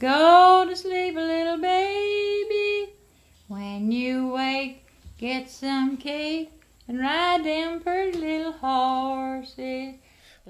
Go 0.00 0.64
to 0.68 0.76
sleep, 0.76 1.16
little 1.16 1.58
baby. 1.58 2.94
When 3.48 3.90
you 3.90 4.32
wake, 4.32 4.86
get 5.18 5.50
some 5.50 5.96
cake 5.96 6.52
and 6.86 7.00
ride 7.00 7.42
them 7.42 7.80
pretty 7.80 8.16
little 8.16 8.52
horses. 8.52 9.96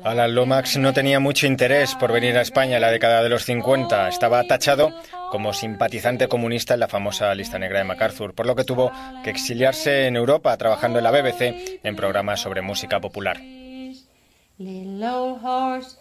Alan 0.05 0.35
Lomax 0.35 0.77
no 0.77 0.93
tenía 0.93 1.19
mucho 1.19 1.47
interés 1.47 1.95
por 1.95 2.13
venir 2.13 2.37
a 2.37 2.43
España 2.43 2.77
en 2.77 2.83
la 2.83 2.91
década 2.91 3.23
de 3.23 3.31
los 3.31 3.45
50. 3.47 4.09
Estaba 4.09 4.45
tachado 4.45 4.93
como 5.31 5.55
simpatizante 5.55 6.29
comunista 6.29 6.75
en 6.75 6.81
la 6.81 6.89
famosa 6.89 7.35
lista 7.35 7.59
negra 7.59 7.79
de 7.79 7.85
MacArthur, 7.85 8.35
por 8.35 8.45
lo 8.45 8.55
que 8.55 8.65
tuvo 8.65 8.93
que 9.25 9.31
exiliarse 9.31 10.07
en 10.07 10.17
Europa 10.17 10.55
trabajando 10.59 10.99
en 10.99 11.05
la 11.05 11.11
BBC 11.11 11.81
en 11.83 11.97
programas 11.97 12.41
sobre 12.41 12.61
música 12.61 13.01
popular. 13.01 13.41
Little 14.59 15.39
horse 15.43 15.97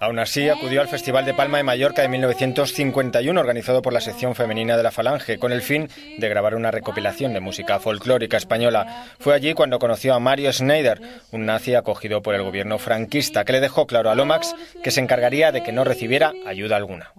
Aún 0.00 0.18
así, 0.18 0.48
acudió 0.50 0.82
al 0.82 0.88
Festival 0.88 1.24
de 1.24 1.32
Palma 1.32 1.56
de 1.56 1.64
Mallorca 1.64 2.02
de 2.02 2.08
1951, 2.08 3.40
organizado 3.40 3.80
por 3.80 3.94
la 3.94 4.02
sección 4.02 4.34
femenina 4.34 4.76
de 4.76 4.82
la 4.82 4.90
Falange, 4.90 5.38
con 5.38 5.50
el 5.50 5.62
fin 5.62 5.88
de 6.18 6.28
grabar 6.28 6.54
una 6.54 6.70
recopilación 6.70 7.32
de 7.32 7.40
música 7.40 7.80
folclórica 7.80 8.36
española. 8.36 9.06
Fue 9.18 9.34
allí 9.34 9.54
cuando 9.54 9.78
conoció 9.78 10.12
a 10.12 10.20
Mario 10.20 10.52
Schneider, 10.52 11.00
un 11.32 11.46
nazi 11.46 11.74
acogido 11.74 12.20
por 12.20 12.34
el 12.34 12.42
gobierno 12.42 12.78
franquista, 12.78 13.46
que 13.46 13.52
le 13.52 13.60
dejó 13.60 13.86
claro 13.86 14.10
a 14.10 14.14
Lomax 14.14 14.54
que 14.82 14.90
se 14.90 15.00
encargaría 15.00 15.52
de 15.52 15.62
que 15.62 15.72
no 15.72 15.84
recibiera 15.84 16.34
ayuda 16.46 16.76
alguna. 16.76 17.12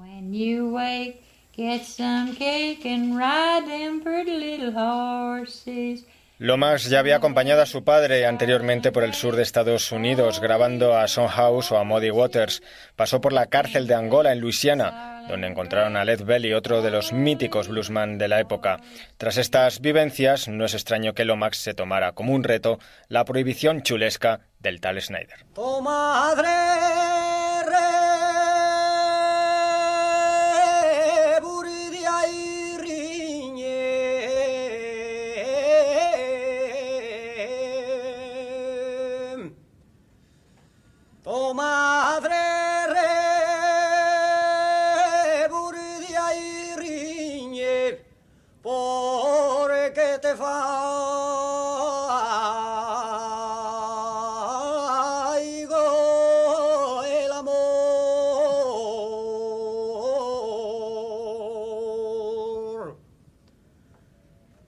Lomax 6.41 6.89
ya 6.89 6.97
había 6.97 7.17
acompañado 7.17 7.61
a 7.61 7.67
su 7.67 7.83
padre 7.83 8.25
anteriormente 8.25 8.91
por 8.91 9.03
el 9.03 9.13
sur 9.13 9.35
de 9.35 9.43
Estados 9.43 9.91
Unidos, 9.91 10.39
grabando 10.39 10.97
a 10.97 11.07
Son 11.07 11.27
House 11.27 11.71
o 11.71 11.77
a 11.77 11.83
Muddy 11.83 12.09
Waters. 12.09 12.63
Pasó 12.95 13.21
por 13.21 13.31
la 13.31 13.45
cárcel 13.45 13.85
de 13.85 13.93
Angola, 13.93 14.31
en 14.31 14.39
Luisiana, 14.39 15.23
donde 15.29 15.45
encontraron 15.45 15.95
a 15.95 16.03
Led 16.03 16.23
Belly, 16.23 16.53
otro 16.53 16.81
de 16.81 16.89
los 16.89 17.13
míticos 17.13 17.67
bluesman 17.67 18.17
de 18.17 18.27
la 18.27 18.39
época. 18.39 18.79
Tras 19.17 19.37
estas 19.37 19.81
vivencias, 19.81 20.47
no 20.47 20.65
es 20.65 20.73
extraño 20.73 21.13
que 21.13 21.25
Lomax 21.25 21.59
se 21.59 21.75
tomara 21.75 22.13
como 22.13 22.33
un 22.33 22.43
reto 22.43 22.79
la 23.07 23.23
prohibición 23.23 23.83
chulesca 23.83 24.39
del 24.57 24.81
tal 24.81 24.99
Snyder. 24.99 25.45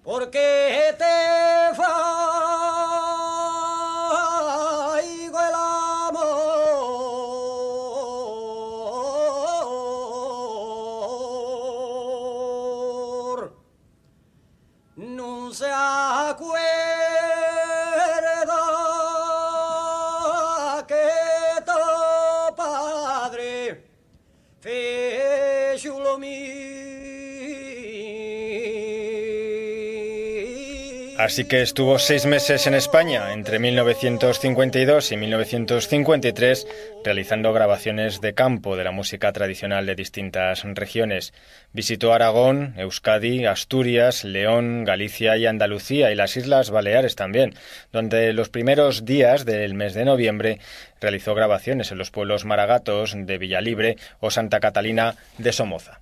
Porque 0.03 0.95
te 0.97 1.05
traigo 4.53 5.39
el 5.39 5.53
amor. 5.55 6.33
No 14.97 15.51
sea 15.53 16.22
Así 31.17 31.45
que 31.45 31.61
estuvo 31.61 31.99
seis 31.99 32.25
meses 32.25 32.65
en 32.65 32.73
España, 32.73 33.33
entre 33.33 33.59
1952 33.59 35.11
y 35.11 35.17
1953, 35.17 36.67
realizando 37.05 37.53
grabaciones 37.53 38.19
de 38.19 38.33
campo 38.33 38.75
de 38.75 38.83
la 38.83 38.91
música 38.91 39.31
tradicional 39.31 39.85
de 39.85 39.93
distintas 39.93 40.63
regiones. 40.63 41.33
Visitó 41.71 42.13
Aragón, 42.13 42.73
Euskadi, 42.77 43.45
Asturias, 43.45 44.23
León, 44.23 44.85
Galicia 44.85 45.37
y 45.37 45.45
Andalucía 45.45 46.11
y 46.11 46.15
las 46.15 46.35
Islas 46.35 46.71
Baleares 46.71 47.15
también, 47.15 47.53
donde 47.91 48.33
los 48.33 48.49
primeros 48.49 49.05
días 49.05 49.45
del 49.45 49.75
mes 49.75 49.93
de 49.93 50.05
noviembre 50.05 50.59
realizó 50.99 51.35
grabaciones 51.35 51.91
en 51.91 51.99
los 51.99 52.09
pueblos 52.09 52.43
maragatos 52.43 53.15
de 53.15 53.37
Villalibre 53.37 53.97
o 54.19 54.31
Santa 54.31 54.59
Catalina 54.59 55.15
de 55.37 55.53
Somoza 55.53 55.99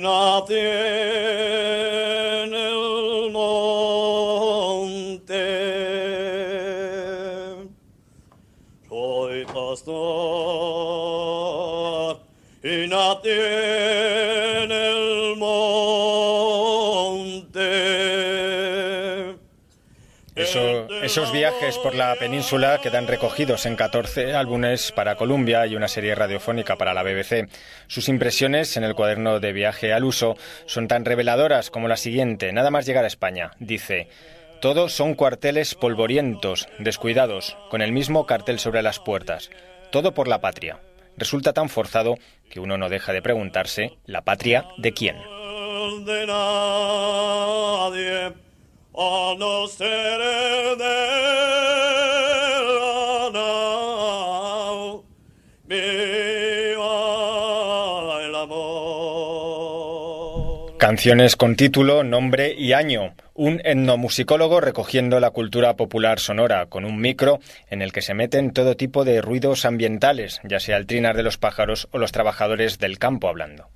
nací 0.00 0.54
en 0.54 2.54
el 2.54 3.30
monte. 3.30 5.46
Soy 8.88 9.44
pastor 9.44 9.76
y 12.64 12.88
nací 12.88 13.28
el 14.72 15.36
monte. 15.36 15.60
Eso, 20.34 20.79
esos 21.10 21.32
viajes 21.32 21.76
por 21.78 21.96
la 21.96 22.14
península 22.14 22.78
quedan 22.80 23.08
recogidos 23.08 23.66
en 23.66 23.74
14 23.74 24.34
álbumes 24.34 24.92
para 24.92 25.16
Columbia 25.16 25.66
y 25.66 25.74
una 25.74 25.88
serie 25.88 26.14
radiofónica 26.14 26.76
para 26.76 26.94
la 26.94 27.02
BBC. 27.02 27.48
Sus 27.88 28.08
impresiones 28.08 28.76
en 28.76 28.84
el 28.84 28.94
cuaderno 28.94 29.40
de 29.40 29.52
viaje 29.52 29.92
al 29.92 30.04
uso 30.04 30.36
son 30.66 30.86
tan 30.86 31.04
reveladoras 31.04 31.70
como 31.70 31.88
la 31.88 31.96
siguiente. 31.96 32.52
Nada 32.52 32.70
más 32.70 32.86
llegar 32.86 33.02
a 33.02 33.08
España, 33.08 33.50
dice. 33.58 34.06
Todos 34.60 34.92
son 34.92 35.14
cuarteles 35.14 35.74
polvorientos, 35.74 36.68
descuidados, 36.78 37.56
con 37.70 37.82
el 37.82 37.90
mismo 37.90 38.24
cartel 38.24 38.60
sobre 38.60 38.82
las 38.82 39.00
puertas. 39.00 39.50
Todo 39.90 40.14
por 40.14 40.28
la 40.28 40.40
patria. 40.40 40.78
Resulta 41.16 41.52
tan 41.52 41.68
forzado 41.68 42.18
que 42.48 42.60
uno 42.60 42.78
no 42.78 42.88
deja 42.88 43.12
de 43.12 43.20
preguntarse, 43.20 43.98
¿la 44.06 44.22
patria 44.22 44.64
de 44.78 44.92
quién? 44.92 45.16
De 46.06 46.24
nadie, 46.24 48.32
no 48.94 49.66
ser 49.66 50.19
Canciones 60.90 61.36
con 61.36 61.54
título, 61.54 62.02
nombre 62.02 62.52
y 62.52 62.72
año. 62.72 63.14
Un 63.34 63.60
etnomusicólogo 63.64 64.60
recogiendo 64.60 65.20
la 65.20 65.30
cultura 65.30 65.76
popular 65.76 66.18
sonora 66.18 66.66
con 66.66 66.84
un 66.84 67.00
micro 67.00 67.38
en 67.68 67.80
el 67.80 67.92
que 67.92 68.02
se 68.02 68.12
meten 68.12 68.50
todo 68.50 68.76
tipo 68.76 69.04
de 69.04 69.22
ruidos 69.22 69.64
ambientales, 69.64 70.40
ya 70.42 70.58
sea 70.58 70.78
el 70.78 70.86
trinar 70.86 71.16
de 71.16 71.22
los 71.22 71.38
pájaros 71.38 71.86
o 71.92 71.98
los 71.98 72.10
trabajadores 72.10 72.80
del 72.80 72.98
campo 72.98 73.28
hablando. 73.28 73.68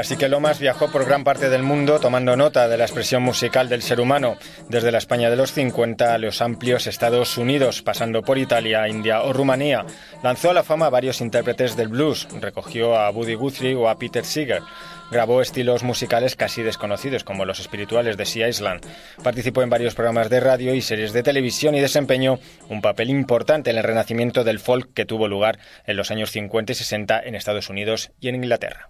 Así 0.00 0.16
que 0.16 0.30
Lomas 0.30 0.58
viajó 0.58 0.90
por 0.90 1.04
gran 1.04 1.24
parte 1.24 1.50
del 1.50 1.62
mundo 1.62 2.00
tomando 2.00 2.34
nota 2.34 2.68
de 2.68 2.78
la 2.78 2.84
expresión 2.84 3.22
musical 3.22 3.68
del 3.68 3.82
ser 3.82 4.00
humano, 4.00 4.38
desde 4.66 4.90
la 4.90 4.96
España 4.96 5.28
de 5.28 5.36
los 5.36 5.52
50 5.52 6.14
a 6.14 6.16
los 6.16 6.40
amplios 6.40 6.86
Estados 6.86 7.36
Unidos, 7.36 7.82
pasando 7.82 8.22
por 8.22 8.38
Italia, 8.38 8.88
India 8.88 9.20
o 9.20 9.34
Rumanía. 9.34 9.84
Lanzó 10.22 10.48
a 10.48 10.54
la 10.54 10.62
fama 10.62 10.86
a 10.86 10.90
varios 10.90 11.20
intérpretes 11.20 11.76
del 11.76 11.88
blues, 11.88 12.26
recogió 12.40 12.96
a 12.96 13.10
Buddy 13.10 13.34
Guthrie 13.34 13.74
o 13.74 13.90
a 13.90 13.98
Peter 13.98 14.24
Seeger. 14.24 14.62
Grabó 15.10 15.42
estilos 15.42 15.82
musicales 15.82 16.34
casi 16.34 16.62
desconocidos 16.62 17.22
como 17.22 17.44
los 17.44 17.60
espirituales 17.60 18.16
de 18.16 18.24
Sea 18.24 18.48
Island. 18.48 18.80
Participó 19.22 19.60
en 19.60 19.68
varios 19.68 19.94
programas 19.94 20.30
de 20.30 20.40
radio 20.40 20.74
y 20.74 20.80
series 20.80 21.12
de 21.12 21.22
televisión 21.22 21.74
y 21.74 21.80
desempeñó 21.80 22.38
un 22.70 22.80
papel 22.80 23.10
importante 23.10 23.68
en 23.68 23.76
el 23.76 23.84
renacimiento 23.84 24.44
del 24.44 24.60
folk 24.60 24.94
que 24.94 25.04
tuvo 25.04 25.28
lugar 25.28 25.58
en 25.84 25.98
los 25.98 26.10
años 26.10 26.30
50 26.30 26.72
y 26.72 26.74
60 26.74 27.20
en 27.20 27.34
Estados 27.34 27.68
Unidos 27.68 28.12
y 28.18 28.30
en 28.30 28.36
Inglaterra. 28.36 28.88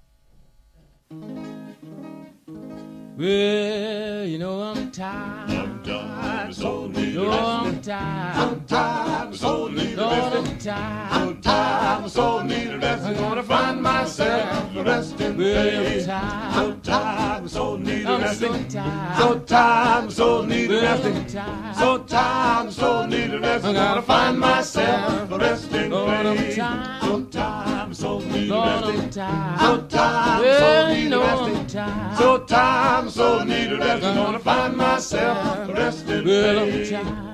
Well, 3.21 4.25
you 4.25 4.39
know 4.39 4.63
I'm 4.63 4.91
tired. 4.91 5.51
I'm 5.51 5.83
tired, 5.85 6.55
so 6.55 6.87
need 6.87 7.17
no, 7.17 7.31
I'm 7.31 7.83
tired. 7.83 8.37
I'm 8.39 8.65
tired, 8.65 9.35
so 9.35 9.69
need 9.69 9.95
Lord, 9.95 10.33
I'm 10.33 10.59
tired. 10.59 11.13
I'm 11.13 11.41
tired, 11.43 12.11
so 12.11 12.43
need 12.43 12.83
rest. 12.83 13.05
I'm 13.05 13.15
gonna 13.17 13.43
find 13.43 13.83
myself 13.83 14.75
resting. 14.75 15.37
Well, 15.37 16.01
I'm 16.01 16.01
tired. 16.03 16.55
So 16.55 16.73
tired, 16.83 17.51
so 17.51 17.77
need 17.77 18.07
resting. 18.07 18.71
So 18.71 19.39
tired, 19.41 20.13
so 20.13 20.47
need 20.47 20.71
resting. 20.71 21.29
So 21.29 21.99
tired, 21.99 22.73
so 22.73 23.05
need 23.05 23.35
rest. 23.35 23.67
I'm 23.67 23.75
gonna 23.75 24.01
find 24.01 24.39
myself 24.41 25.31
resting. 25.31 25.91
Lord, 25.91 26.09
I'm 26.25 26.57
tired. 26.57 27.00
So 28.49 29.07
tired, 29.11 29.61
so 29.61 30.89
need 30.89 31.13
resting. 31.13 31.69
So 31.69 31.79
tired, 31.79 32.17
so 32.17 32.17
resting. 32.17 32.17
So 32.17 32.39
tired 32.47 33.11
so 33.11 33.45
need 33.45 33.73
a 33.73 33.79
rest. 33.79 34.05
I'm 34.05 34.17
gonna 34.17 34.39
find 34.39 34.77
myself 34.77 35.69
resting. 35.69 36.25
Well, 36.25 36.59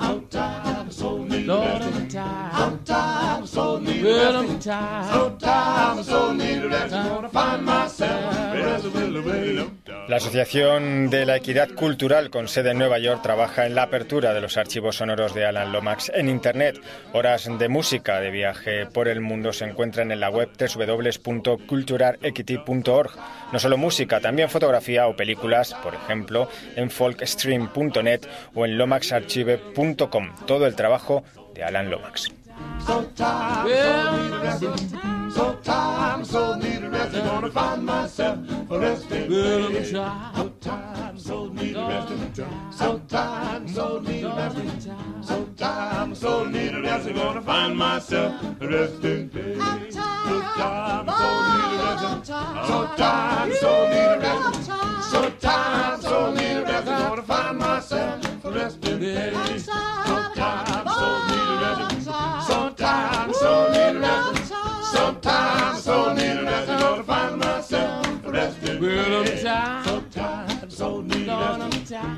I'm 0.00 0.26
tired. 0.28 0.76
I'm 0.76 0.90
so 0.90 1.18
need 1.24 1.46
Lord, 1.46 1.82
I'm 1.82 2.08
tired. 2.08 2.54
I'm 2.54 2.84
tired. 2.84 3.48
So 3.48 3.78
need 3.78 4.04
well, 4.04 4.36
I'm 4.36 4.58
tired. 4.58 5.12
So 5.12 5.36
tired. 5.38 6.04
So 6.04 6.32
need 6.32 6.64
a 6.64 6.68
rest. 6.68 6.94
I'm 6.94 7.08
gonna 7.08 7.28
find 7.28 7.64
myself. 7.64 8.10
Well, 8.10 8.30
I'm 8.30 8.35
La 10.08 10.16
Asociación 10.18 11.10
de 11.10 11.26
la 11.26 11.34
Equidad 11.36 11.68
Cultural 11.70 12.30
con 12.30 12.46
sede 12.46 12.70
en 12.70 12.78
Nueva 12.78 13.00
York 13.00 13.22
trabaja 13.22 13.66
en 13.66 13.74
la 13.74 13.82
apertura 13.82 14.32
de 14.32 14.40
los 14.40 14.56
archivos 14.56 14.94
sonoros 14.96 15.34
de 15.34 15.44
Alan 15.44 15.72
Lomax 15.72 16.12
en 16.14 16.28
Internet. 16.28 16.80
Horas 17.12 17.50
de 17.58 17.68
música 17.68 18.20
de 18.20 18.30
viaje 18.30 18.86
por 18.86 19.08
el 19.08 19.20
mundo 19.20 19.52
se 19.52 19.64
encuentran 19.64 20.12
en 20.12 20.20
la 20.20 20.30
web 20.30 20.48
www.culturarequity.org. 20.56 23.10
No 23.52 23.58
solo 23.58 23.76
música, 23.76 24.20
también 24.20 24.48
fotografía 24.48 25.08
o 25.08 25.16
películas, 25.16 25.74
por 25.82 25.96
ejemplo, 25.96 26.48
en 26.76 26.88
folkstream.net 26.88 28.20
o 28.54 28.64
en 28.64 28.78
lomaxarchive.com. 28.78 30.36
Todo 30.46 30.66
el 30.66 30.76
trabajo 30.76 31.24
de 31.52 31.64
Alan 31.64 31.90
Lomax. 31.90 32.30
rested 38.68 39.28
girl 39.28 39.66
of 39.66 39.74
a 39.74 39.90
child. 39.90 40.36
Sometimes 40.36 41.24
so 41.24 41.48
need 41.48 41.76
a 41.76 41.86
resting 41.86 42.22
of 42.22 42.34
the 42.34 42.42
time. 42.42 42.72
Sometimes 42.72 43.74
so 43.74 43.98
need 44.00 44.24
a 44.24 44.28
resting 44.28 44.68
of 44.68 44.82
the 44.82 44.88
time. 44.88 45.22
Sometimes 45.22 46.18
so 46.18 46.44
need 46.44 46.74
a 46.74 46.82
resting 46.82 47.18
I'm 47.18 47.26
gonna 47.26 47.42
find 47.42 47.76
myself 47.76 48.42
a 48.60 48.68
resting. 48.68 49.30
Sometimes 49.32 49.94
so 49.94 51.30
need 51.52 51.74
a 51.74 51.84
rest. 51.84 52.26
Sometimes 52.26 53.58
so 53.60 53.88
need 53.88 54.05
so 69.46 70.02
tired, 70.10 70.72
so 70.72 71.00
need 71.02 71.28
a 71.28 71.70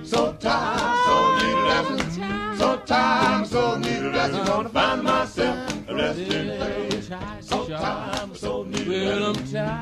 So 0.02 0.32
tired, 0.40 0.98
so 1.06 1.16
need 1.38 1.58
a. 1.68 2.56
So 2.56 2.76
tired, 2.86 3.46
so 3.46 3.76
need 3.76 4.02
a. 4.02 4.44
Gonna 4.46 4.68
find 4.70 5.02
myself 5.02 5.88
a 5.88 5.94
resting 5.94 6.56
place. 6.56 7.10
So 7.42 7.68
tired, 7.68 8.36
so 8.36 8.62
need 8.62 8.88
a. 8.88 9.34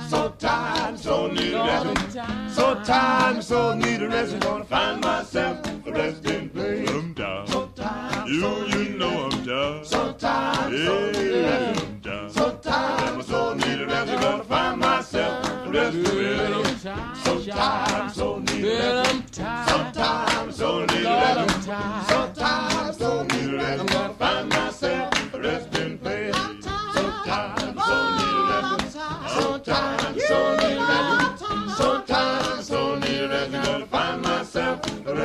So 0.08 0.34
tired, 0.38 0.98
so 0.98 1.28
need 1.28 1.54
a. 1.54 2.50
So 2.50 2.75
tired, 2.82 3.44
so 3.44 3.75
need 3.75 4.02
a. 4.02 4.38
Gonna 4.40 4.64
find 4.64 5.00
myself 5.00 5.87
a 5.87 5.93
resting 5.93 6.45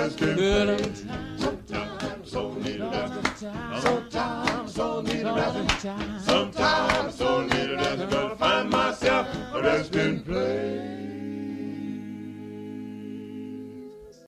Just 0.02 0.18
get. 0.18 0.81